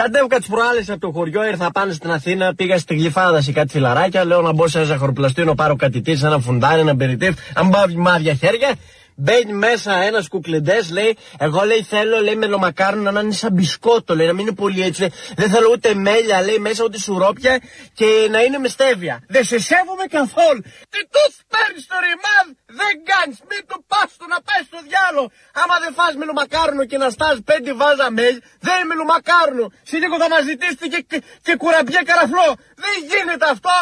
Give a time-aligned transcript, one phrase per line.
[0.00, 3.68] Κατέβηκα τις προάλλες από το χωριό, ήρθα πάνω στην Αθήνα, πήγα στη γλυφάδα σε κάτι
[3.68, 4.24] φιλαράκια.
[4.24, 7.70] Λέω να μπω σε ένα ζαχαροπλαστείο, να πάρω κάτι τι, ένα φουντάρι, ένα περιτύφ, αν
[7.70, 8.74] πάω μάδια χέρια.
[9.16, 14.26] Μπαίνει μέσα ένας κουκλεντές, λέει, εγώ λέει θέλω λέει μελομακάρονο να είναι σαν μπισκότο, λέει,
[14.26, 15.12] να μην είναι πολύ έτσι.
[15.36, 17.60] Δεν θέλω ούτε μέλια, λέει, μέσα ούτε σουρόπια
[17.94, 19.24] και να είναι με στέβια.
[19.28, 20.60] Δεν σε σέβομαι καθόλου.
[20.92, 22.46] Τι τους παίρνεις το ρημάδ,
[22.80, 25.22] δεν κάνεις, μην του πας το να πέσει στο διάλο.
[25.62, 28.36] Άμα δεν φας μελομακάρονο και να στάζει πέντε βάζα μέλ,
[28.66, 29.66] δεν είναι μελομακάρονο.
[29.90, 32.48] Σε λίγο θα μας ζητήσετε και, και, και κουραμπιέ καραφλό.
[32.84, 33.76] Δεν γίνεται αυτό.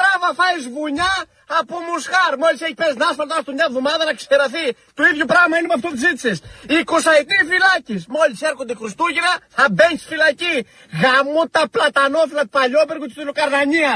[0.00, 1.14] Τράβα φάεις βουνιά
[1.60, 2.32] από μουσχάρ.
[2.42, 4.66] Μόλις έχεις πέσει άσφαλτο, άστο μια εβδομάδα να ξεραθεί.
[4.98, 6.36] Το ίδιο πράγμα είναι με αυτό που ζήτησες.
[6.66, 8.02] 20 ετή φυλάκης.
[8.16, 10.56] Μόλις έρχονται Χριστούγεννα θα μπαίνεις στη φυλακή.
[11.02, 13.92] Γαμώ τα πλατανόφυλλα του Παλιόπεργου της Τηλοκαρδανία.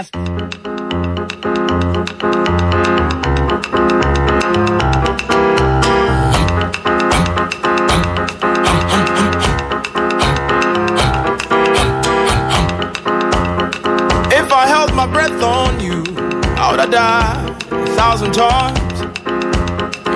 [18.14, 19.00] Thousand times.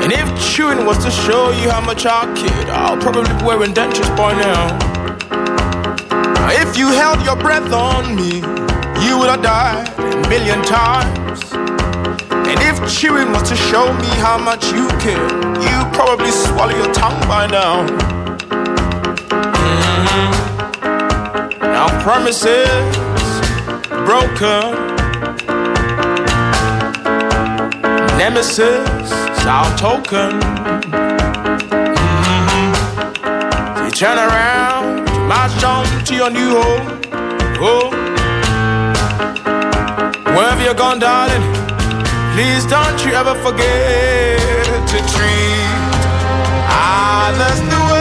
[0.05, 3.75] And if chewing was to show you how much I kid, I'll probably be wearing
[3.75, 4.79] dentures by now.
[6.63, 8.37] If you held your breath on me,
[9.05, 11.43] you would have died a million times.
[12.31, 16.93] And if chewing was to show me how much you care, you probably swallow your
[16.95, 17.85] tongue by now.
[20.07, 20.31] Mhm.
[21.61, 22.97] Now promises
[24.07, 24.88] broken.
[28.19, 29.13] Nemesis,
[29.47, 30.41] our token.
[32.21, 32.75] Mhm.
[33.85, 36.87] You turn around, you march on to your new home.
[37.61, 37.91] Oh,
[40.35, 41.45] wherever you're gone, darling,
[42.35, 44.39] please don't you ever forget
[44.93, 45.79] to treat
[46.69, 47.98] others the way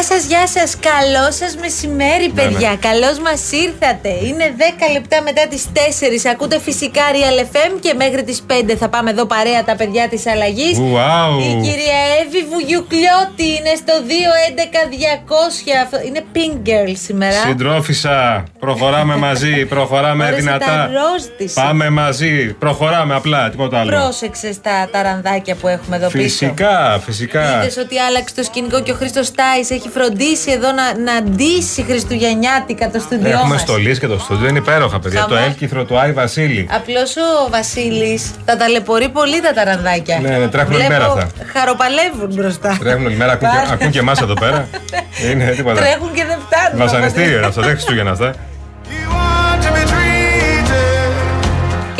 [0.00, 0.76] Γεια σας, γεια σας.
[0.90, 2.76] Καλό σας μεσημέρι, παιδιά.
[2.80, 4.08] Καλώς μας ήρθατε.
[4.26, 6.26] Είναι 10 λεπτά μετά τις 4.
[6.32, 10.26] Ακούτε φυσικά Real FM και μέχρι τις 5 θα πάμε εδώ παρέα τα παιδιά της
[10.26, 10.78] αλλαγής.
[10.78, 11.38] Ουάου.
[11.40, 15.72] Η κυρία Εύη Βουγιουκλιώτη είναι στο 211-200.
[15.82, 17.40] Αυτό- Είναι pink girl σήμερα.
[17.46, 20.66] Συντρόφισσα, προχωράμε μαζί, προχωράμε Φόρεσε δυνατά.
[20.66, 21.52] τα ροζ της.
[21.52, 23.90] Πάμε μαζί, προχωράμε απλά, τίποτα άλλο.
[23.90, 26.22] Πρόσεξες τα ταρανδάκια που έχουμε εδώ πίσω.
[26.22, 27.56] Φυσικά, φυσικά.
[27.58, 31.82] Είδες ότι άλλαξε το σκηνικό και ο Χρήστος Τάι έχει φροντίσει εδώ να, να ντύσει
[31.82, 33.60] Χριστουγεννιάτικα το στούντιό Έχουμε μας.
[33.60, 35.20] στολίσει και το στούντιο είναι υπέροχα, παιδιά.
[35.20, 35.38] Χαμός.
[35.38, 36.68] Το έλκυθρο του Άι Βασίλη.
[36.72, 40.18] Απλώς ο Βασίλης τα ταλαιπωρεί πολύ τα ταρανδάκια.
[40.18, 41.28] Ναι, ναι, τρέχουν όλη Βλέπω μέρα αυτά.
[41.58, 42.76] Χαροπαλεύουν μπροστά.
[42.80, 44.68] Τρέχουν όλη μέρα, ακούν και, Πάρα- ακούν και εμάς εδώ πέρα.
[45.30, 45.80] είναι τίποτα.
[45.80, 46.78] Τρέχουν και δεν φτάνουν.
[46.86, 48.34] Βασανιστήριο είναι αυτό, δεν Χριστούγεννα αυτά.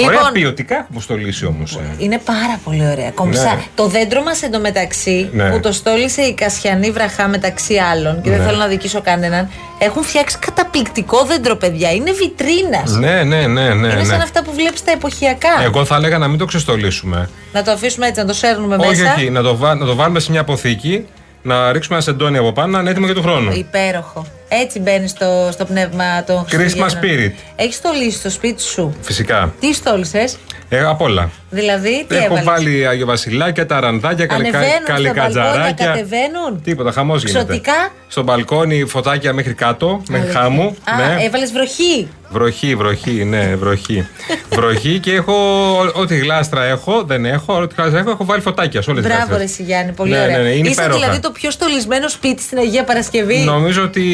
[0.04, 1.78] Ωραία Λοιπόν, ποιοτικά έχουμε στολίσει όμως.
[1.98, 3.10] είναι πάρα πολύ ωραία.
[3.10, 3.42] Κομψά.
[3.54, 3.62] Ναι.
[3.74, 5.50] Το δέντρο μας εντωμεταξύ Ναι.
[5.50, 8.44] που το στόλισε η Κασιανή Βραχά μεταξύ άλλων και δεν Ναι.
[8.44, 9.48] θέλω να δικήσω κανέναν.
[9.78, 11.90] Έχουν φτιάξει καταπληκτικό δέντρο, παιδιά.
[11.92, 12.90] Είναι βιτρίνας.
[12.92, 13.86] Ναι, ναι, ναι, ναι.
[13.88, 14.04] Είναι ναι.
[14.04, 15.62] σαν αυτά που βλέπεις τα εποχιακά.
[15.62, 17.28] Εγώ θα έλεγα να μην το ξεστολίσουμε.
[17.52, 19.14] Να το αφήσουμε έτσι, να το σέρνουμε Όχι, μέσα.
[19.16, 21.06] όχι, να το, βά- να το βάλουμε σε μια αποθήκη,
[21.42, 23.52] να ρίξουμε ένα σεντόνι από πάνω, να είναι έτοιμο για του χρόνου.
[23.52, 24.26] Υπέροχο.
[24.48, 27.00] Έτσι μπαίνει στο, στο πνεύμα των Χριστουγέννων.
[27.02, 27.32] spirit.
[27.56, 29.54] Έχεις στολίσει στο σπίτι σου; Φυσικά.
[29.60, 30.36] Τι στόλισες,
[30.68, 31.30] Ε, απ' όλα.
[31.50, 34.58] δηλαδή τι Έχω έβαλες; βάλει Άγιο Βασιλάκια, ταρανδάκια, καλικα...
[34.58, 35.86] Ανεβαίνουν στα μπαλκόνια, καλικατζαράκια.
[35.86, 37.44] κατεβαίνουν; Τίποτα, χαμός γίνεται.
[37.44, 40.40] Ξωτικά; Στο μπαλκόνι φωτάκια μέχρι κάτω, μέχρι Αλήθεια.
[40.40, 40.76] χάμου.
[40.84, 41.24] Α, ναι.
[41.24, 42.08] έβαλες βροχή.
[42.32, 44.08] Βροχή, βροχή, ναι, βροχή.
[44.50, 45.32] βροχή και έχω
[45.80, 49.14] ό- ό,τι γλάστρα έχω, δεν έχω, ό,τι γλάστρα έχω, έχω βάλει φωτάκια σε όλες τις
[49.14, 50.36] Μπράβο, ρε Σι Γιάννη, πολύ Ναι, ωραία.
[50.36, 50.98] ναι, ναι, είναι Είσαι υπέροχα.
[51.00, 53.38] δηλαδή το πιο στολισμένο σπίτι στην Αγία Παρασκευή.
[53.38, 54.04] Νομίζω ότι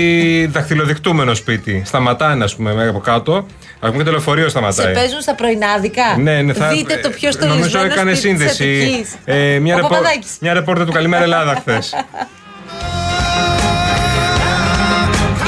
[0.52, 1.82] δαχτυλοδεικτούμενο σπίτι.
[1.86, 3.46] Σταματάνε, ας πούμε, μέχρι από κάτω.
[3.80, 4.92] Α πούμε και το λεωφορείο Σε σταματάει.
[4.94, 6.68] παίζουν στα πρωινάδικα; Ναι, ναι, θα...
[6.68, 8.82] Δείτε το πιο στολισμένο Νομίζω έκανε σπίτι της σύνδεση.
[8.86, 9.14] Αττικής.
[9.24, 9.88] Ε, μια, Ο ρεπο...
[9.88, 10.30] Παπαδάκης.
[10.40, 11.94] μια ρεπόρτερ του Καλημέρα Ελλάδα χθες.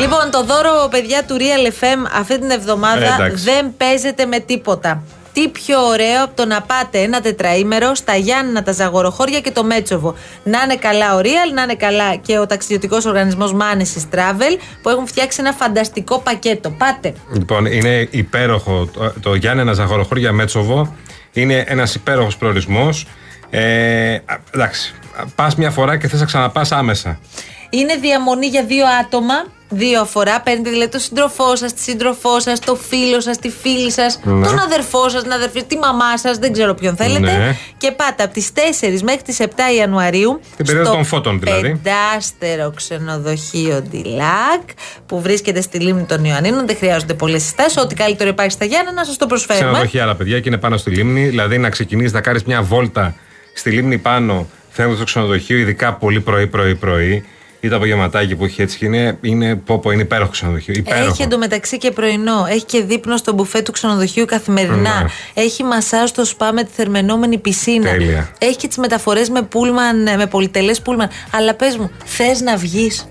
[0.00, 3.44] Λοιπόν, το δώρο, παιδιά του Real FM αυτή την εβδομάδα Ε, εντάξει.
[3.44, 5.02] δεν παίζεται με τίποτα.
[5.32, 9.64] Τι πιο ωραίο από το να πάτε ένα τετραήμερο στα Γιάννηνα, τα Ζαγοροχώρια και το
[9.64, 10.14] Μέτσοβο.
[10.44, 14.88] Να είναι καλά ο Real, να είναι καλά και ο ταξιδιωτικός οργανισμός Manesis Travel που
[14.88, 16.70] έχουν φτιάξει ένα φανταστικό πακέτο.
[16.70, 17.14] Πάτε.
[17.32, 20.94] Λοιπόν, είναι υπέροχο το, το Γιάννενα Ζαχοροχώρια Μέτσοβο.
[21.32, 23.06] Είναι ένας υπέροχος προορισμός.
[23.50, 24.20] Ε, α,
[24.54, 24.94] εντάξει.
[25.34, 27.18] Πας μια φορά και θες να ξαναπάς άμεσα.
[27.70, 29.34] Είναι διαμονή για δύο άτομα
[29.68, 30.40] δύο αφορά.
[30.40, 34.46] Παίρνετε δηλαδή τον σύντροφό σας, τη σύντροφό σας, το φίλο σας, τη φίλη σας, Ναι.
[34.46, 37.20] τον αδερφό σας, την αδερφή, τη μαμά σας, δεν ξέρω ποιον θέλετε.
[37.20, 37.56] Ναι.
[37.76, 40.40] Και πάτε από τις 4 μέχρι τις 7 Ιανουαρίου.
[40.56, 41.80] Την περίοδο στο των φώτων, δηλαδή.
[41.82, 44.62] Πεντάστερο ξενοδοχείο Ντιλάκ
[45.06, 46.66] που βρίσκεται στη λίμνη των Ιωαννίνων.
[46.66, 47.76] Δεν χρειάζονται πολλές συστάσεις.
[47.76, 49.70] Ό,τι καλύτερο υπάρχει στα Γιάννα να σας το προσφέρουμε.
[49.70, 51.28] Ξενοδοχεία άλλα παιδιά και είναι πάνω στη λίμνη.
[51.28, 53.14] Δηλαδή να ξεκινήσεις να κάνεις μια βόλτα
[53.54, 57.24] στη λίμνη πάνω, φεύγοντα στο ξενοδοχείο, ειδικά πολύ πρωί-πρωί-πρωί.
[57.60, 60.74] Ή το απογευματάκι που έχει έτσι και είναι, είναι, πω, πω, είναι υπέροχο ξενοδοχείο.
[60.76, 61.08] Υπέροχο.
[61.10, 62.46] Έχει εντωμεταξύ και πρωινό.
[62.48, 65.02] Έχει και δείπνο στο μπουφέ του ξενοδοχείου καθημερινά.
[65.02, 65.42] Ναι.
[65.42, 67.90] Έχει μασάζ στο σπα με τη θερμενόμενη πισίνα.
[67.90, 68.30] Τέλεια.
[68.38, 71.08] Έχει και τις μεταφορές με πούλμαν, με πολυτελές πούλμαν.
[71.30, 73.08] Αλλά πες μου, θες να βγεις;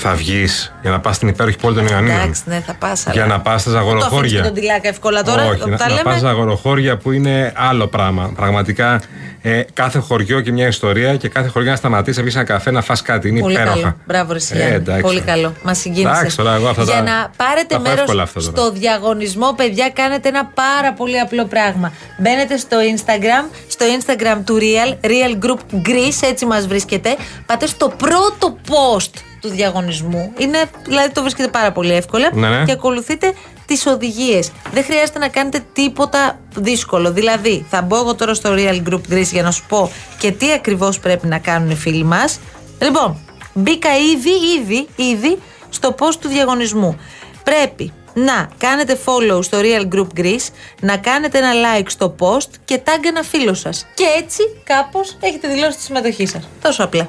[0.00, 2.20] Θα βγεις για να πας στην υπέροχη πόλη των Ιωαννίνων.
[2.20, 3.06] Εντάξει, ναι, θα πας.
[3.12, 4.40] Για να πας στα Το αφήνεις ζαγοροχώρια.
[4.40, 5.46] και τον τυλάκα εύκολα τώρα.
[5.46, 6.02] Όχι, που να, τα να λέμε.
[6.02, 8.32] πας στα αγοροχώρια που είναι άλλο πράγμα.
[8.36, 9.00] Πραγματικά
[9.42, 12.70] ε, κάθε χωριό και μια ιστορία και κάθε χωριό να σταματήσει, να βγεις ένα καφέ
[12.70, 13.28] να φας κάτι.
[13.28, 13.74] Είναι Πολύ υπέροχα.
[13.80, 13.96] καλό.
[14.06, 14.74] Μπράβο, ρε Ε, Γιάννη.
[14.74, 15.02] εντάξει.
[15.02, 15.52] Πολύ καλό.
[15.62, 16.08] Μας συγκίνησε.
[16.18, 18.56] Εντάξει, τώρα εγώ αυτά Για τα- να πάρετε τα έχω μέρος εύκολα αυτά τώρα.
[18.56, 21.92] στο διαγωνισμό, παιδιά, κάνετε ένα πάρα πολύ απλό πράγμα.
[22.18, 27.16] Μπαίνετε στο Instagram, στο Instagram του Real, Real Group Greece, έτσι μας βρίσκεται.
[27.46, 29.10] Πάτε στο πρώτο post
[29.40, 30.32] του διαγωνισμού.
[30.38, 32.30] Είναι, δηλαδή το βρίσκεται πάρα πολύ εύκολα.
[32.34, 32.64] Ναι, ναι.
[32.64, 33.32] Και ακολουθείτε
[33.66, 34.50] τις οδηγίες.
[34.72, 37.12] Δεν χρειάζεται να κάνετε τίποτα δύσκολο.
[37.12, 40.52] Δηλαδή, θα μπω εγώ τώρα στο Real Group Greece για να σου πω και τι
[40.52, 42.40] ακριβώς πρέπει να κάνουν οι φίλοι μας.
[42.82, 43.18] Λοιπόν,
[43.52, 44.30] μπήκα ήδη,
[44.60, 45.38] ήδη, ήδη
[45.68, 46.98] στο post του διαγωνισμού.
[47.44, 50.46] Πρέπει να κάνετε follow στο Real Group Greece,
[50.80, 53.86] να κάνετε ένα like στο post και tag ένα φίλο σας.
[53.94, 56.48] Και έτσι κάπως έχετε δηλώσει τη συμμετοχή σας.
[56.62, 57.08] Τόσο απλά.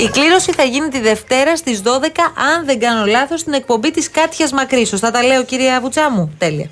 [0.00, 1.88] Η κλήρωση θα γίνει τη Δευτέρα στις 12,
[2.54, 4.84] αν δεν κάνω λάθος, στην εκπομπή της Κάτιας Μακρύ.
[4.86, 6.34] Σωστά τα λέω, κυρία Βουτσά μου.
[6.38, 6.70] Τέλεια.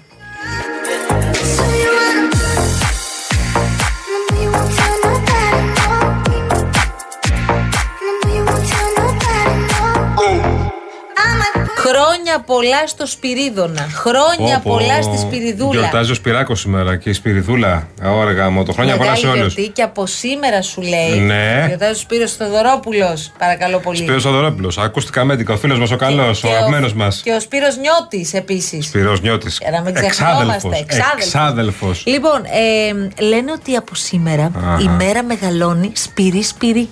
[12.37, 13.87] Χρόνια πολλά στο Σπυρίδωνα.
[13.95, 14.71] Χρόνια Πω, πω.
[14.77, 15.71] πολλά στη Σπυριδούλα.
[15.81, 17.89] Γιορτάζει ο Σπυράκος σήμερα και η Σπυριδούλα.
[18.05, 19.55] Ωρεγά μου, το χρόνια πολλά σε Μεγάλη όλους.
[19.55, 21.19] γιορτή και από σήμερα σου λέει.
[21.21, 21.65] Ναι.
[21.67, 23.33] Γιορτάζει ο Σπύρος Θοδωρόπουλος.
[23.39, 23.97] Παρακαλώ πολύ.
[23.99, 27.21] Σπύρος Θοδωρόπουλος, ακουστικά μέτικα, ο φίλος μας ο καλός, Και ο αγαπημένος μας.
[27.25, 28.87] Και ο Σπύρος Νιώτης επίσης.
[28.87, 29.59] Σπύρος Νιώτης.
[29.61, 30.87] Για να μην ξεχνόμαστε.
[31.17, 32.03] Εξάδελφος.
[32.07, 34.79] Λοιπόν, ε, λένε ότι από σήμερα Αχα.
[34.83, 36.89] η μέρα μεγαλώνει σπυρί σπυρί.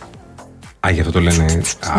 [0.86, 1.44] Α, γι' αυτό το λένε.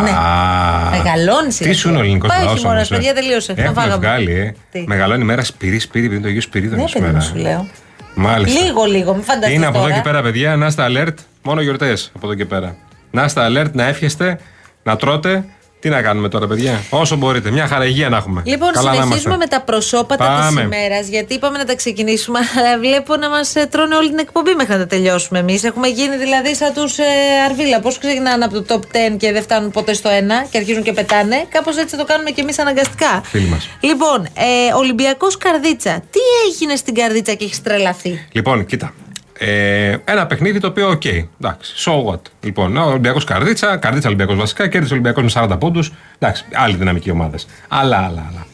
[0.02, 0.10] Ναι.
[0.10, 2.02] Α, Μεγαλώνει σιγά Τι σου είναι ο σιγά.
[2.02, 2.58] ελληνικός Πάει λαός.
[2.60, 3.52] χειμώνας, παιδιά, τελείωσε.
[3.56, 3.96] Να Έχουμε φάγαμε.
[3.96, 4.52] βγάλει, ε.
[4.70, 7.12] Τι; Μεγαλώνει η μέρα σπυρί, σπυρί, επειδή είναι το Αγίου Σπυρίδωνο Ναι, παιδί σήμερα.
[7.16, 7.68] μου, σου λέω.
[8.14, 8.60] Μάλιστα.
[8.64, 9.96] Λίγο, λίγο, μην φανταστείς Είναι από εδώ τώρα.
[9.98, 11.14] και πέρα, παιδιά, να είστε alert.
[11.42, 12.76] Μόνο γιορτές από εδώ και πέρα.
[13.10, 14.38] Να είστε alert, να έφιεστε,
[14.82, 15.44] να τρώτε.
[15.86, 17.50] Τι να κάνουμε τώρα, παιδιά; Όσο μπορείτε.
[17.50, 18.42] Μια χαρά υγεία να έχουμε.
[18.44, 19.56] Λοιπόν, Καλά να συνεχίζουμε είμαστε.
[19.56, 20.60] με τα προσώπατα Πάμε.
[20.60, 21.08] τη ημέρας.
[21.08, 24.78] Γιατί είπαμε να τα ξεκινήσουμε, αλλά βλέπω να μας τρώνε όλη την εκπομπή μέχρι να
[24.78, 25.64] τα τελειώσουμε εμείς.
[25.64, 27.04] Έχουμε γίνει δηλαδή σαν τους ε,
[27.48, 27.80] Αρβίλα.
[27.80, 30.92] Πώς ξεκινάνε από το top 10 και δεν φτάνουν ποτέ στο 1 και αρχίζουν και
[30.92, 33.20] πετάνε; Κάπως έτσι το κάνουμε και εμείς αναγκαστικά.
[33.24, 33.68] Φίλοι μας.
[33.80, 36.02] Λοιπόν, ε, Ολυμπιακός Καρδίτσα.
[36.10, 38.94] Τι έγινε στην Καρδίτσα και έχει τρελαθεί; Λοιπόν, κοίτα.
[39.38, 42.20] Ε, ένα παιχνίδι το οποίο, οκ, εντάξει, so what.
[42.40, 45.92] Λοιπόν, ο Ολυμπιακός Καρδίτσα, Καρδίτσα Ολυμπιακός βασικά, κέρδισε ο Ολυμπιακός με 40 πόντους.
[46.18, 47.36] Εντάξει, άλλης δυναμικής ομάδες.
[47.68, 48.46] Αλλά, αλλά, αλλά.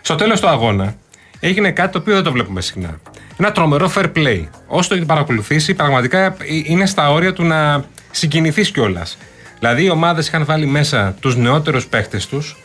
[0.00, 0.94] Στο τέλος του αγώνα
[1.40, 3.00] έγινε κάτι το οποίο δεν το βλέπουμε συχνά.
[3.38, 4.44] Ένα τρομερό fair play.
[4.66, 6.34] Όσο το έχετε παρακολουθήσει, πραγματικά ε,
[6.64, 9.18] είναι στα όρια του να συγκινηθείς κιόλας.
[9.58, 12.56] Δηλαδή, οι ομάδες είχαν βάλει μέσα τους νεότερους παίχτες τους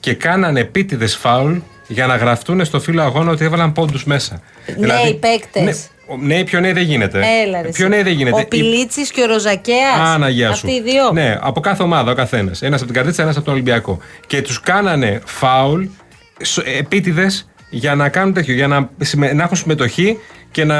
[0.00, 1.56] και κάνανε επίτηδες φάουλ
[1.86, 4.40] για να γραφτούν στο φύλλο αγώνα ότι έβαλαν πόντους μέσα.
[4.76, 5.62] Νέοι παίκτες.
[5.62, 5.72] Ναι,
[6.06, 7.18] ο- νέοι, πιο νέοι δεν γίνεται.
[7.44, 7.94] Έλα, ρε, Πιο εσύ.
[7.94, 8.40] νέοι δεν γίνεται.
[8.40, 9.98] Ο Πιλίτσι και ο Ροζακέας.
[10.00, 10.66] Άνα, γεια σου.
[10.66, 11.10] Αυτοί οι δύο.
[11.12, 12.62] Ναι, από κάθε ομάδα ο καθένας.
[12.62, 13.98] Ένας από την Καρδίτσα, ένας από τον Ολυμπιακό.
[14.26, 15.84] Και τους κάνανε φάουλ
[16.78, 20.18] επίτηδες για να κάνουν τέτοιο, για να, συμμε- να έχουν συμμετοχή
[20.54, 20.76] και να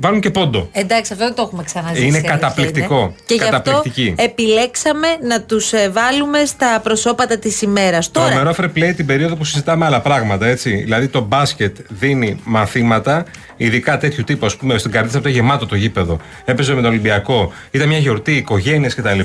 [0.00, 0.68] βάλουν και πόντο.
[0.72, 2.06] Εντάξει, αυτό δεν το έχουμε ξαναζήσει.
[2.06, 3.00] Είναι η αλήθεια καταπληκτικό.
[3.00, 3.14] είναι.
[3.26, 4.14] Και γι' αυτό Καταπληκτική.
[4.16, 8.10] επιλέξαμε να τους βάλουμε στα προσώπατα της ημέρας.
[8.10, 10.74] Τώρα, Τρομερό fair play την περίοδο που συζητάμε άλλα πράγματα, έτσι.
[10.74, 13.24] Δηλαδή το μπάσκετ δίνει μαθήματα,
[13.56, 16.18] ειδικά τέτοιου τύπου, ας πούμε, στην Καρδίτσα που ήταν γεμάτο το γήπεδο.
[16.44, 19.20] Έπαιζε με τον Ολυμπιακό, ήταν μια γιορτή, οικογένειες κτλ.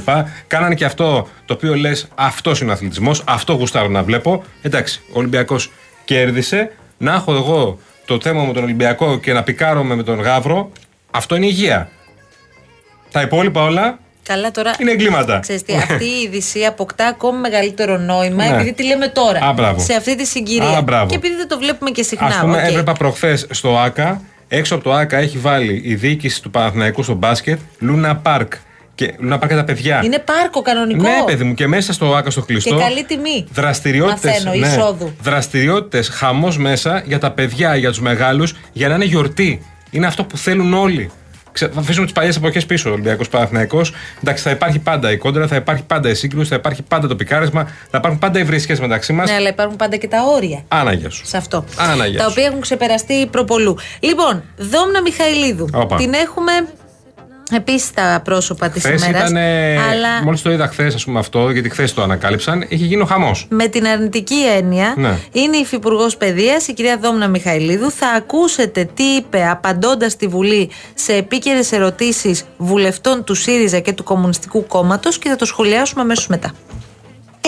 [0.48, 4.44] Κάνανε και αυτό το οποίο λες, αυτός είναι ο αθλητισμός, αυτό γουστάρω να βλέπω.
[4.62, 5.72] Εντάξει, ο Ολυμπιακός
[6.06, 6.72] κέρδισε.
[6.98, 10.72] Να έχω εγώ το θέμα με τον Ολυμπιακό και να πικάρομαι με τον Γαύρο,
[11.12, 11.90] αυτό είναι υγεία.
[13.12, 14.74] Τα υπόλοιπα όλα καλά τώρα.
[14.80, 15.40] είναι εγκλήματα.
[15.40, 18.56] Ξέρεις τι, αυτή η είδηση αποκτά ακόμη μεγαλύτερο νόημα Ναι.
[18.56, 19.40] επειδή τη λέμε τώρα.
[19.40, 19.80] Α, μπράβο.
[19.80, 20.78] σε αυτή τη συγκυρία.
[20.78, 21.10] Α, μπράβο.
[21.10, 22.28] και επειδή δεν το βλέπουμε και συχνά.
[22.28, 22.64] Ας πούμε, οκ.
[22.64, 27.14] έβλεπα προχθές στο ΑΚΑ, έξω από το ΑΚΑ έχει βάλει η διοίκηση του Παναθηναϊκού στο
[27.14, 28.54] μπάσκετ Λούνα Πάρκ.
[28.96, 30.02] Και Λούνα Πάρκ για τα παιδιά.
[30.04, 31.02] Είναι πάρκο κανονικό.
[31.02, 32.76] Ναι, παιδί μου, και μέσα στο ΑΚΑ στο κλειστό.
[32.76, 33.46] Και καλή τιμή.
[33.54, 34.44] Δραστηριότητες.
[34.44, 35.16] Μαθαίνω, εισόδου.
[35.22, 39.66] Δραστηριότητες, χαμός μέσα για τα παιδιά, για τους μεγάλους, για να είναι γιορτή.
[39.92, 41.12] Είναι αυτό που θέλουν όλοι.
[41.52, 42.92] Ξε- Θα αφήσουμε τις παλιές εποχές πίσω.
[42.92, 43.82] Ολυμπιακός Παναθυναϊκό.
[44.22, 47.16] Εντάξει, θα υπάρχει πάντα η κόντρα, θα υπάρχει πάντα η σύγκρουση, θα υπάρχει πάντα το
[47.16, 49.30] πικάρισμα, θα υπάρχουν πάντα οι βρίσκε μεταξύ μας.
[49.30, 50.64] Ναι, αλλά υπάρχουν πάντα και τα όρια.
[50.68, 51.26] Άναγιας σου.
[51.26, 51.66] σε αυτό.
[51.78, 52.30] Άνα, γεια τα σου.
[52.32, 53.78] οποία έχουν ξεπεραστεί προπολού.
[54.00, 55.70] Λοιπόν, Δόμνα Μιχαηλίδου.
[55.74, 55.96] Όπα.
[55.96, 56.52] Την έχουμε
[57.52, 59.30] επίσης στα πρόσωπα της Χθες ημέρας.
[59.30, 59.42] ήταν.
[59.92, 63.06] Αλλά Μόλις το είδα χθες, ας πούμε αυτό, γιατί χθες το ανακάλυψαν, είχε γίνει ο
[63.06, 63.46] χαμός.
[63.50, 65.18] με την αρνητική έννοια Ναι.
[65.32, 67.92] είναι η Υφυπουργός Παιδείας, η κυρία Δόμνα Μιχαηλίδου.
[67.92, 74.04] Θα ακούσετε τι είπε απαντώντας στη Βουλή σε επίκαιρες ερωτήσεις βουλευτών του ΣΥΡΙΖΑ και του
[74.04, 76.52] Κομμουνιστικού Κόμματος και θα το σχολιάσουμε αμέσως μετά.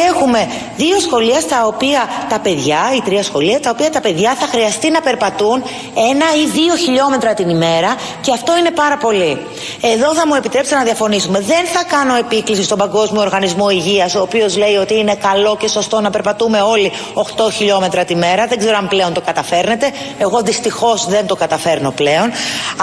[0.10, 4.48] Έχουμε δύο σχολεία στα οποία τα παιδιά, ή τρία σχολεία, τα οποία τα παιδιά θα
[4.48, 5.64] χρειαστεί να περπατούν
[6.12, 9.46] ένα ή δύο χιλιόμετρα την ημέρα και αυτό είναι πάρα πολύ.
[9.82, 11.40] Εδώ θα μου επιτρέψετε να διαφωνήσουμε.
[11.40, 15.68] Δεν θα κάνω επίκληση στον Παγκόσμιο Οργανισμό Υγείας, ο οποίος λέει ότι είναι καλό και
[15.68, 18.48] σωστό να περπατούμε όλοι 8 χιλιόμετρα τη μέρα.
[18.48, 19.92] Δεν ξέρω αν πλέον το καταφέρνετε.
[20.20, 22.32] Εγώ δυστυχώς δεν το καταφέρνω πλέον.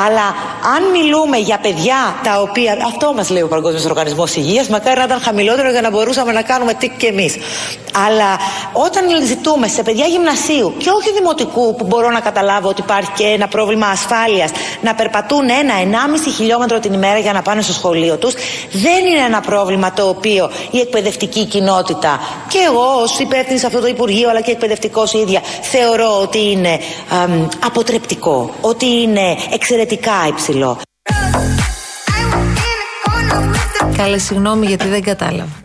[0.06, 0.26] Αλλά
[0.76, 2.76] αν μιλούμε για παιδιά τα οποία.
[2.86, 4.68] Αυτό μας λέει ο Παγκόσμιος Οργανισμός Υγείας.
[4.68, 7.36] Μακάρι να ήταν χαμηλότερο για να μπορούσαμε να κάνουμε τι και εμείς.
[8.06, 8.30] Αλλά
[8.72, 13.24] όταν ζητούμε σε παιδιά γυμνασίου και όχι δημοτικού που μπορώ να καταλάβω ότι υπάρχει και
[13.24, 18.34] ένα πρόβλημα ασφάλειας να περπατούν ένα-ενάμιση χιλιόμετρο την ημέρα για να πάνε στο σχολείο τους
[18.72, 23.80] δεν είναι ένα πρόβλημα το οποίο η εκπαιδευτική κοινότητα και εγώ ως υπεύθυνη σε αυτό
[23.80, 26.80] το Υπουργείο αλλά και εκπαιδευτικός ίδια θεωρώ ότι είναι
[27.10, 30.78] αμ, αποτρεπτικό, ότι είναι εξαιρετικά υψηλό.
[33.96, 35.63] Καλές, συγγνώμη γιατί δεν κατάλαβα.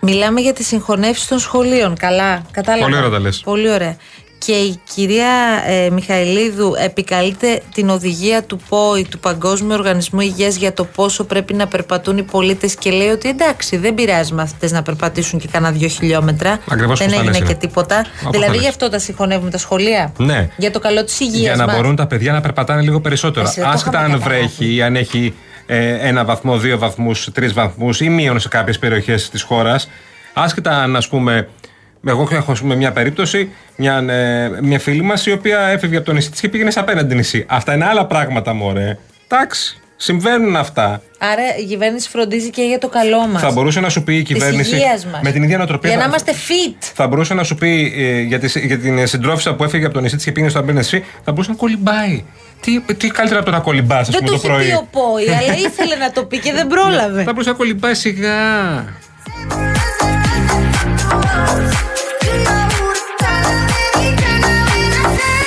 [0.00, 1.96] Μιλάμε για τις συγχωνεύσεις των σχολείων.
[1.96, 2.84] Καλά, κατάλαβα.
[2.84, 3.40] Πολύ ωραία τα λες.
[3.44, 3.96] Πολύ ωραία.
[4.46, 5.28] Και η κυρία
[5.66, 11.54] ε, Μιχαηλίδου επικαλείται την οδηγία του ΠΟΗ, του Παγκόσμιου Οργανισμού Υγείας για το πόσο πρέπει
[11.54, 15.70] να περπατούν οι πολίτες και λέει ότι εντάξει δεν πειράζει μαθητές να περπατήσουν και κάνα
[15.70, 16.50] δύο χιλιόμετρα.
[16.68, 17.54] Ακριβώς δεν όπως τα έγινε λες και είναι.
[17.54, 17.98] τίποτα.
[17.98, 18.60] Όπως δηλαδή τα λες.
[18.62, 20.12] γι' αυτό τα συγχωνεύουμε τα σχολεία.
[20.18, 20.48] Ναι.
[20.56, 21.74] Για το καλό της υγείας Για να μας.
[21.74, 23.46] μπορούν τα παιδιά να περπατάνε λίγο περισσότερο.
[23.46, 24.40] Εσύ, το Άσχετα είχαμε αν καταλάβει.
[24.46, 25.34] βρέχει ή αν έχει
[25.70, 29.88] ε, ένα βαθμό, δύο βαθμούς, τρεις βαθμούς ή μείον σε κάποιες περιοχές της χώρας.
[30.34, 31.48] Άσχετα αν, ας πούμε,
[32.06, 36.06] εγώ έχω ας πούμε, μια περίπτωση, μια, ε, μια φίλη μας η οποία έφευγε από
[36.06, 37.44] το νησί της και πήγαινε σε απέναντι νησί.
[37.48, 38.98] Αυτά είναι άλλα πράγματα, μωρέ.
[39.28, 41.02] Εντάξει, συμβαίνουν αυτά.
[41.18, 43.42] Άρα η κυβέρνηση φροντίζει και για το καλό μας.
[43.42, 44.70] Θα μπορούσε να σου πει η κυβέρνηση.
[44.70, 45.20] Της υγείας μας.
[45.22, 45.88] Με την ίδια νοοτροπία.
[45.90, 46.76] Για να θα- είμαστε fit.
[46.94, 50.00] Θα μπορούσε να σου πει ε, για, τη, για την συντρόφισσα που έφυγε από το
[50.00, 52.24] νησί της και πήγαινε στο απέναντι νησί, θα μπορούσε να κολυμπάει.
[52.60, 54.74] Τι, τι καλύτερα από το να κολυμπάς, ας Δεν πούμε, το το είχε πρωί; πει
[54.74, 57.22] ο Πόη, αλλά ήθελε να το πει και δεν πρόλαβε.
[57.22, 58.36] Θα μπορούσε να κολυμπάει σιγά.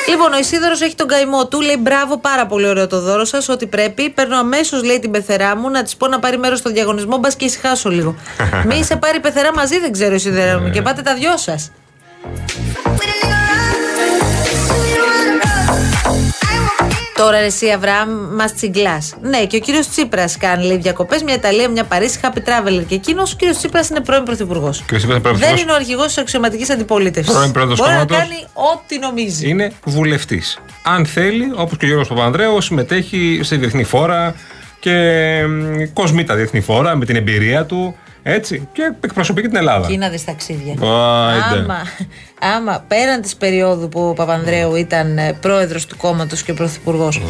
[0.10, 1.62] Λοιπόν, ο Ισίδωρος έχει τον καημό του.
[1.62, 3.50] Λέει μπράβο, πάρα πολύ ωραίο το δώρο σας.
[3.50, 4.10] Ό,τι πρέπει.
[4.10, 7.18] Παίρνω αμέσως, λέει την πεθερά μου, να της πω να πάρει μέρος στο διαγωνισμό.
[7.18, 8.16] Μπας και ησυχάσω λίγο.
[8.68, 10.70] Μη σε πάρει πεθερά μαζί, δεν ξέρω, Ισίδωρο μου.
[10.70, 11.72] Και πάτε τα δυο σας.
[17.24, 19.14] Τώρα ρε εσύ Αβραάμ μας τσιγκλάς.
[19.22, 22.84] Ναι, και ο κύριος Τσίπρας κάνει λέει διακοπές, μια Ιταλία, μια Παρίσι, happy traveler.
[22.88, 24.84] Και εκείνος ο κύριος Τσίπρας είναι πρώην πρωθυπουργός.
[24.88, 25.62] Και ο Τσίπρας είναι πρώην Δεν πρωθυπουργός.
[25.62, 27.34] είναι ο αρχηγός της αξιωματικής αντιπολίτευσης.
[27.34, 28.18] Πρώην πρόεδρος Μπορεί να κόμματος.
[28.18, 29.50] κάνει ό,τι νομίζει.
[29.50, 30.60] Είναι βουλευτής.
[30.84, 34.36] Αν θέλει, όπως και ο Γιώργος Παπανδρέου, συμμετέχει σε διεθνή φόρα
[34.80, 34.92] και
[35.48, 37.96] μ, κοσμεί τα διεθνή φόρα με την εμπειρία του.
[38.24, 39.88] Έτσι, και εκπροσωπεί και την Ελλάδα.
[39.88, 40.76] Εκεί να δεις ταξίδια.
[40.82, 41.60] Άιντε.
[41.62, 41.82] Άμα,
[42.40, 47.22] άμα πέραν της περίοδου που ο Παπανδρέου ήταν πρόεδρος του κόμματος και πρωθυπουργός,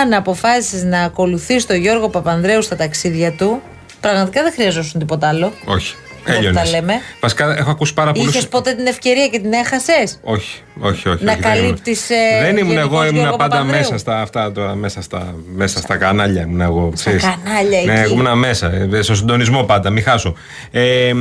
[0.00, 3.62] αν αποφάσισες να ακολουθείς τον Γιώργο Παπανδρέου στα ταξίδια του,
[4.00, 5.52] πραγματικά δεν χρειαζόσουν τίποτα άλλο.
[5.64, 5.94] Όχι.
[6.24, 6.62] Εδώ Έλειωνες.
[6.62, 6.94] τα λέμε.
[7.20, 8.28] Βασικά, έχω ακούσει πάρα πολλού.
[8.28, 11.24] Είχε ποτέ την ευκαιρία και την έχασες; Όχι, όχι, όχι.
[11.24, 11.62] Να όχι, δεν ήμουν.
[11.62, 13.80] καλύπτεις, ε, Δεν ήμουν γενικώς εγώ, ήμουν Γιώργο πάντα Παπανδρέου.
[13.80, 16.92] μέσα στα αυτά τώρα, μέσα στα, μέσα στα κανάλια ήμουν εγώ.
[16.94, 17.22] Στα ξέρεις.
[17.44, 18.12] κανάλια Ναι, εκεί.
[18.12, 20.34] ήμουν μέσα, ε, στο συντονισμό πάντα, μην χάσω.
[20.70, 21.12] Ε,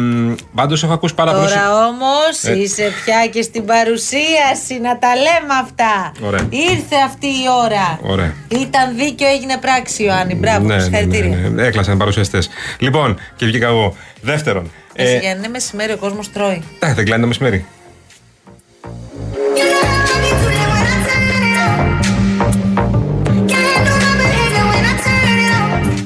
[0.56, 1.50] Πάντως έχω ακούσει πάρα πολλούς.
[1.52, 2.60] Τώρα όμως Ε.
[2.60, 6.12] είσαι πια και στην παρουσίαση να τα λέμε αυτά.
[6.22, 6.48] Ωραία.
[6.50, 8.00] Ήρθε αυτή η ώρα.
[8.02, 8.34] Ωραία.
[8.48, 10.36] Ήταν δίκιο, έγινε πράξη, Ιωάννη.
[10.36, 11.36] Μπράβο, ναι, ναι, συγχαρητήρια.
[11.36, 11.64] ναι, ναι.
[11.68, 12.50] Έκλασαν οι παρουσιαστές.
[12.80, 13.96] Λοιπόν, και βγήκα εγώ.
[14.22, 14.72] Δεύτερον.
[14.98, 16.64] Εσύ, Ε, για να είναι μεσημέρι, ο κόσμος τρώει.
[16.80, 17.66] ε, δεν κλείνει το μεσημέρι.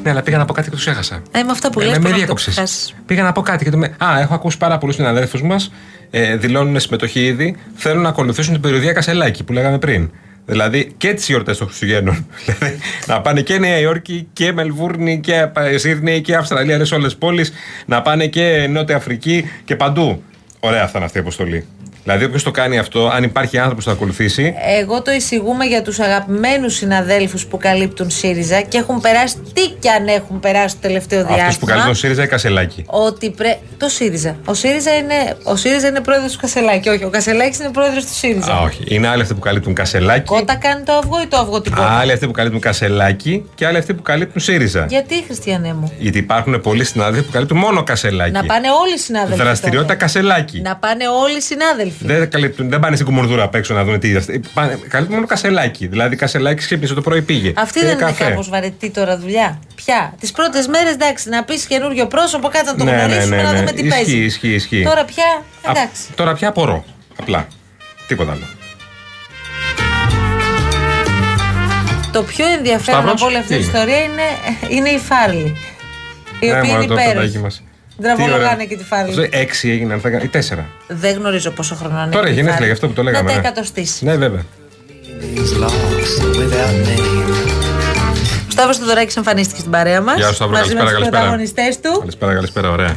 [0.03, 1.21] Ναι, αλλά πήγα να πω κάτι και του έχασα.
[1.31, 2.51] Ε, με αυτά που Ε, λες με πρέπει να το διέκοψες.
[2.53, 2.93] ξεχάσεις.
[3.05, 3.95] Πήγα να πω κάτι και το με...
[3.97, 5.71] Α, έχω ακούσει πάρα πολλούς συναδέλφους μας
[6.09, 7.55] ε, δηλώνουν συμμετοχή ήδη.
[7.75, 10.09] Θέλουν να ακολουθήσουν την περιοδία Κασελάκη που λέγαμε πριν.
[10.45, 12.25] Δηλαδή και τις γιορτές των Χριστουγέννων.
[12.45, 16.95] δηλαδή να πάνε και Νέα Υόρκη και Μελβούρνη και ε, Σίδνεϊ και Αυστραλία, ρε, σε
[16.95, 17.53] όλες τις πόλεις.
[17.85, 20.23] Να πάνε και Νότια Αφρική και παντού.
[20.59, 21.65] Ωραία θα είναι αυτή η αποστολή.
[22.09, 24.55] Δηλαδή, όποιος το κάνει αυτό, αν υπάρχει άνθρωπος που θα ακολουθήσει.
[24.79, 29.89] Εγώ το εισηγούμε για τους αγαπημένους συναδέλφους που καλύπτουν ΣΥΡΙΖΑ και έχουν περάσει τι κι
[29.89, 31.47] αν έχουν περάσει το τελευταίο διάστημα.
[31.47, 33.57] Αυτό που καλύπτουν ΣΥΡΙΖΑ ή Κασελάκη; Ότι πρέ...
[33.77, 34.35] Το ΣΥΡΙΖΑ.
[34.45, 36.89] Ο ΣΥΡΙΖΑ είναι, ο ΣΥΡΙΖΑ είναι πρόεδρος του Κασελάκη.
[36.89, 38.53] Όχι, ο Κασελάκης είναι πρόεδρος του ΣΥΡΙΖΑ.
[38.53, 38.83] Α, όχι.
[38.87, 40.25] Είναι άλλοι αυτοί που καλύπτουν Κασελάκη.
[40.25, 43.65] Κότα κάνει το αυγό ή το αυγό την κότα; Άλλοι αυτοί που καλύπτουν Κασελάκη και
[43.65, 44.85] άλλοι αυτοί που καλύπτουν ΣΥΡΙΖΑ.
[44.89, 48.31] Γιατί, Χριστιανέ μου; Γιατί υπάρχουν πολλοί συνάδελφοι που καλύπτουν μόνο Κασελάκη.
[48.31, 49.41] Να πάνε όλοι οι συνάδελφοι.
[49.41, 50.05] Δραστηριότητα τότε.
[50.05, 50.61] Κασελάκη.
[50.61, 51.98] Να πάνε όλοι οι συνάδελφοι.
[52.01, 54.41] Δεν, καλύπτουν, δεν πάνε στην κουμουρδούρα απ' έξω να δουν τι είδατε.
[54.53, 55.87] Πάνε- Καλύπτουν μόνο Κασελάκη.
[55.87, 57.53] Δηλαδή Κασελάκη ξύπνησε το πρωί πήγε.
[57.55, 58.23] Αυτή Πήρε δεν είναι καφέ.
[58.29, 59.59] κάπως βαρετή τώρα δουλειά.
[59.75, 60.13] Πια.
[60.19, 63.41] Τις πρώτες μέρες, εντάξει, να πεις καινούριο πρόσωπο, κάτσε να το Ναι, ναι, γνωρίσουμε, ναι,
[63.41, 63.57] να ναι.
[63.59, 64.17] δούμε τι Ισχύει, παίζει.
[64.23, 64.83] ισχύει, ισχύει.
[64.83, 66.01] Τώρα πια, Α, εντάξει.
[66.15, 66.85] τώρα πια απορώ.
[67.19, 67.47] Απλά.
[68.07, 68.43] Τίποτα άλλο.
[72.11, 74.27] Το πιο ενδιαφέρον Σταύρος, από όλη αυτή τι την είναι; ιστορία είναι,
[74.77, 75.55] είναι η Φάρλη.
[76.39, 77.59] Η Ναι, οποία μωρέ, είναι το παιδάκι υπέροχη.
[78.01, 78.15] Μας.
[78.17, 79.05] Ντραβολογάνε Τι και τη ωραία.
[79.13, 79.29] Φάρλη.
[79.31, 80.09] Έξι έγιναν, θα...
[80.23, 80.69] ή τέσσερα.
[80.87, 82.11] Δεν γνωρίζω πόσο χρόνο είναι.
[82.11, 82.65] Τώρα η γενέθλια, Φάρλη.
[82.65, 83.47] γι' αυτό που το λέγαμε, Να τα ναι.
[83.47, 84.05] εκατοστήσει.
[84.05, 84.43] Ναι, βέβαια.
[85.35, 87.07] He's lost without name.
[88.47, 91.21] Ο Σταύρος Tudorάκης εμφανίστηκε στην παρέα μας Γεια σου, Σταύρο, Μαζί με καλησπέρα, τους καλησπέρα.
[91.21, 91.99] πρωταγωνιστές του.
[91.99, 92.95] Καλησπέρα, καλησπέρα, ωραία.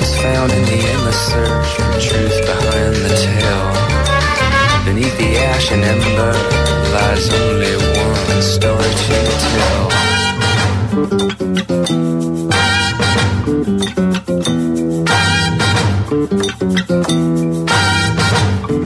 [0.00, 3.68] Was found in the endless search for truth behind the tale.
[4.86, 6.32] Beneath the ash and ember
[6.94, 9.82] lies only one story to tell.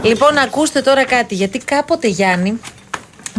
[0.03, 2.61] Λοιπόν, ακούστε τώρα κάτι, γιατί κάποτε Γιάννη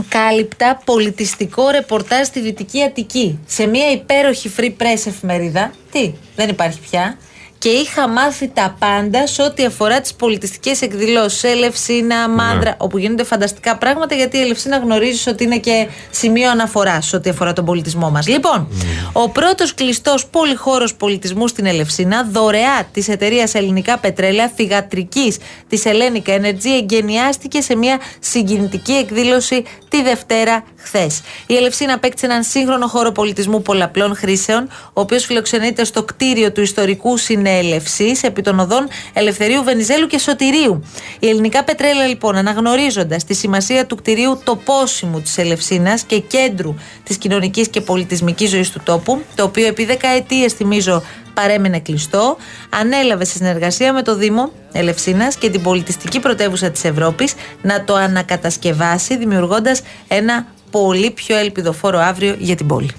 [0.09, 5.71] κάλυπτα πολιτιστικό ρεπορτάζ στη Δυτική Αττική σε μια υπέροχη free press εφημερίδα.
[5.91, 7.17] Τι, δεν υπάρχει πια.
[7.65, 11.43] Και είχα μάθει τα πάντα σε ό,τι αφορά τις πολιτιστικές εκδηλώσεις.
[11.43, 17.07] Ελευσίνα, Μάντρα, όπου γίνονται φανταστικά πράγματα, γιατί η Ελευσίνα γνωρίζεις ότι είναι και σημείο αναφοράς
[17.07, 18.27] σε ό,τι αφορά τον πολιτισμό μας.
[18.27, 18.67] Λοιπόν,
[19.13, 25.33] ο πρώτος κλειστός πολυχώρος πολιτισμού στην Ελευσίνα, δωρεά της εταιρείας Ελληνικά Πετρέλαια Θηγατρική
[25.67, 31.21] της Hellenic Energy, εγκαινιάστηκε σε μια συγκινητική εκδήλωση τη Δευτέρα χθες.
[31.47, 36.61] Η Ελευσίνα απέκτησε έναν σύγχρονο χώρο πολιτισμού πολλαπλών χρήσεων, ο οποίος φιλοξενείται στο κτίριο του
[36.61, 40.83] ιστορικού συνέλευσης επί των οδών Ελευθερίου Βενιζέλου και Σωτηρίου.
[41.19, 47.17] Η ελληνικά πετρέλαια, λοιπόν, αναγνωρίζοντας τη σημασία του κτηρίου τοπόσιμου της Ελευσίνας και κέντρου της
[47.17, 52.37] κοινωνικής και πολιτισμικής ζωής του τόπου, το οποίο επί δεκαετίες, θυμίζω, παρέμεινε κλειστό,
[52.69, 57.95] ανέλαβε σε συνεργασία με το Δήμο Ελευσίνας και την πολιτιστική πρωτεύουσα της Ευρώπης να το
[57.95, 60.45] ανακατασκευάσει, δημιουργώντας ένα
[60.81, 62.89] πολύ πιο ελπιδοφόρο αύριο για την πόλη.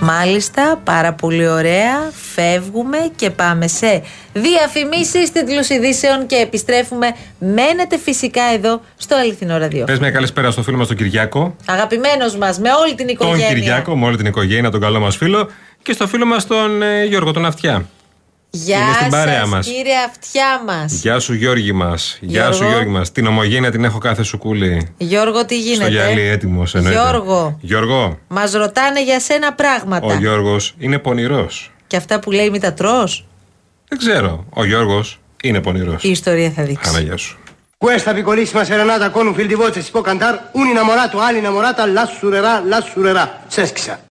[0.00, 2.12] Μάλιστα, πάρα πολύ ωραία.
[2.34, 7.06] Φεύγουμε και πάμε σε διαφημίσεις τίτλους ειδήσεων και επιστρέφουμε.
[7.38, 9.84] Μένετε φυσικά εδώ στο αληθινό ραδιο.
[9.84, 11.56] Πες μια καλησπέρα στο φίλο μας τον Κυριάκο.
[11.66, 13.48] Αγαπημένος μας, με όλη την Τον οικογένεια.
[13.48, 15.48] Κυριάκο, με όλη την οικογένεια, τον καλό μας φίλο.
[15.82, 17.86] Και στο φίλο μας τον ε, Γιώργο, τον Αυτιά.
[18.64, 19.66] Γεια Είναι στην παρέα σας, μας.
[19.66, 20.92] κύριε αυτιά μας.
[20.92, 22.18] Γεια σου Γιώργη μας.
[22.20, 22.68] Γεια σου Γιώργο.
[22.70, 23.12] Γιώργη μας.
[23.12, 24.94] Την ομογένεια την έχω κάθε σουκούλη.
[24.96, 25.90] Γιώργο, τι Στο γίνεται.
[25.90, 27.00] γυαλί έτοιμος εννοείται.
[27.00, 30.06] Γιώργο, Γιώργο, μας ρωτάνε για σένα πράγματα.
[30.06, 31.70] ο Γιώργος είναι πονηρός.
[31.86, 33.26] Και αυτά που λέει μη τα τρως,
[33.88, 34.44] Δεν ξέρω.
[34.50, 36.02] Ο Γιώργος είναι πονηρός.
[36.04, 36.88] η ιστορία θα δείξει.
[36.90, 37.38] Αναγιά σου.
[37.78, 42.04] Questa piccolissima serenata con un fil di voce si può cantare un innamorato all'inamorata la
[42.18, 43.24] surerà, la surerà.
[43.48, 44.00] Seschisa.